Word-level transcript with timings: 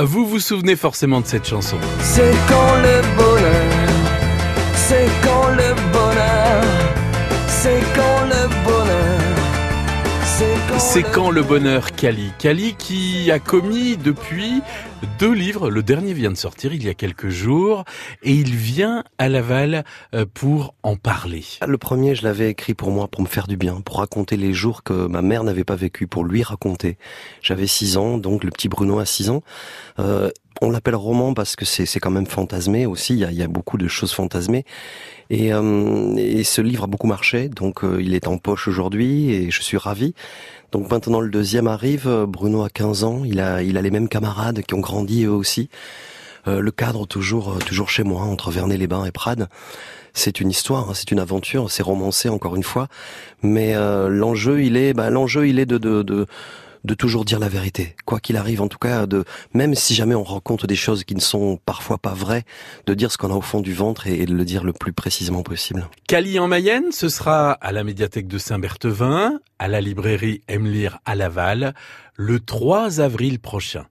Vous 0.00 0.24
vous 0.26 0.38
souvenez 0.38 0.76
forcément 0.76 1.20
de 1.20 1.26
cette 1.26 1.44
chanson. 1.44 1.76
C'est 10.78 11.02
quand 11.02 11.32
le 11.32 11.42
bonheur 11.42 11.90
Kali 11.90 12.30
Kali 12.38 12.76
qui 12.76 13.32
a 13.32 13.40
commis 13.40 13.96
depuis 13.96 14.62
deux 15.18 15.32
livres. 15.32 15.70
Le 15.70 15.82
dernier 15.82 16.12
vient 16.12 16.30
de 16.30 16.36
sortir 16.36 16.72
il 16.72 16.84
y 16.84 16.88
a 16.88 16.94
quelques 16.94 17.28
jours 17.28 17.84
et 18.22 18.32
il 18.32 18.54
vient 18.54 19.02
à 19.18 19.28
Laval 19.28 19.84
euh, 20.14 20.24
pour 20.32 20.74
en 20.84 20.94
parler. 20.94 21.42
Le 21.66 21.78
premier, 21.78 22.14
je 22.14 22.22
l'avais 22.22 22.50
écrit 22.50 22.74
pour 22.74 22.92
moi, 22.92 23.08
pour 23.08 23.22
me 23.22 23.26
faire 23.26 23.48
du 23.48 23.56
bien, 23.56 23.80
pour 23.80 23.96
raconter 23.96 24.36
les 24.36 24.52
jours 24.52 24.84
que 24.84 24.92
ma 24.92 25.20
mère 25.20 25.42
n'avait 25.42 25.64
pas 25.64 25.74
vécu, 25.74 26.06
pour 26.06 26.24
lui 26.24 26.44
raconter. 26.44 26.96
J'avais 27.42 27.66
six 27.66 27.96
ans, 27.96 28.16
donc 28.16 28.44
le 28.44 28.50
petit 28.50 28.68
Bruno 28.68 29.00
a 29.00 29.04
six 29.04 29.30
ans. 29.30 29.42
Euh, 29.98 30.30
on 30.60 30.70
l'appelle 30.70 30.96
roman 30.96 31.34
parce 31.34 31.54
que 31.54 31.64
c'est 31.64 32.00
quand 32.00 32.10
même 32.10 32.26
fantasmé 32.26 32.84
aussi. 32.84 33.14
Il 33.14 33.32
y 33.32 33.42
a, 33.42 33.48
beaucoup 33.48 33.78
de 33.78 33.86
choses 33.86 34.12
fantasmées. 34.12 34.64
Et, 35.30 35.52
euh, 35.52 36.14
et, 36.16 36.42
ce 36.42 36.60
livre 36.60 36.84
a 36.84 36.86
beaucoup 36.88 37.06
marché, 37.06 37.48
donc 37.48 37.82
il 38.00 38.14
est 38.14 38.26
en 38.26 38.38
poche 38.38 38.66
aujourd'hui 38.66 39.30
et 39.30 39.50
je 39.52 39.62
suis 39.62 39.76
ravi. 39.76 40.14
Donc 40.72 40.90
maintenant 40.90 41.20
le 41.20 41.30
deuxième 41.30 41.66
arrive. 41.66 42.08
Bruno 42.28 42.62
a 42.62 42.70
15 42.70 43.04
ans. 43.04 43.22
Il 43.24 43.40
a, 43.40 43.62
il 43.62 43.76
a 43.76 43.82
les 43.82 43.90
mêmes 43.90 44.08
camarades 44.08 44.62
qui 44.62 44.74
ont 44.74 44.80
grandi 44.80 45.24
eux 45.24 45.32
aussi. 45.32 45.68
Euh, 46.46 46.60
le 46.60 46.70
cadre 46.70 47.06
toujours, 47.06 47.58
toujours 47.58 47.90
chez 47.90 48.04
moi 48.04 48.22
entre 48.22 48.50
Vernet-les-Bains 48.50 49.04
et 49.04 49.12
Prades. 49.12 49.48
C'est 50.14 50.40
une 50.40 50.50
histoire, 50.50 50.90
hein, 50.90 50.94
c'est 50.94 51.10
une 51.12 51.20
aventure, 51.20 51.70
c'est 51.70 51.82
romancé 51.82 52.28
encore 52.28 52.56
une 52.56 52.62
fois. 52.62 52.88
Mais 53.42 53.74
l'enjeu, 53.74 54.62
il 54.62 54.76
est, 54.76 54.92
bah, 54.92 55.10
l'enjeu, 55.10 55.46
il 55.46 55.58
est 55.58 55.66
de, 55.66 55.78
de, 55.78 56.02
de 56.02 56.26
de 56.84 56.94
toujours 56.94 57.24
dire 57.24 57.38
la 57.38 57.48
vérité, 57.48 57.96
quoi 58.04 58.20
qu'il 58.20 58.36
arrive. 58.36 58.60
En 58.60 58.68
tout 58.68 58.78
cas, 58.78 59.06
de 59.06 59.24
même 59.54 59.74
si 59.74 59.94
jamais 59.94 60.14
on 60.14 60.24
rencontre 60.24 60.66
des 60.66 60.76
choses 60.76 61.04
qui 61.04 61.14
ne 61.14 61.20
sont 61.20 61.58
parfois 61.64 61.98
pas 61.98 62.14
vraies, 62.14 62.44
de 62.86 62.94
dire 62.94 63.12
ce 63.12 63.18
qu'on 63.18 63.32
a 63.32 63.36
au 63.36 63.40
fond 63.40 63.60
du 63.60 63.74
ventre 63.74 64.06
et, 64.06 64.26
de 64.26 64.34
le 64.34 64.44
dire 64.44 64.64
le 64.64 64.72
plus 64.72 64.92
précisément 64.92 65.42
possible. 65.42 65.88
Cali 66.06 66.38
en 66.38 66.48
Mayenne, 66.48 66.92
ce 66.92 67.08
sera 67.08 67.52
à 67.52 67.72
la 67.72 67.84
médiathèque 67.84 68.28
de 68.28 68.38
Saint-Berthevin, 68.38 69.40
à 69.58 69.68
la 69.68 69.80
librairie 69.80 70.42
Aime 70.48 70.68
à 71.04 71.14
Laval, 71.14 71.74
le 72.14 72.40
3 72.40 73.00
avril 73.00 73.38
prochain. 73.38 73.86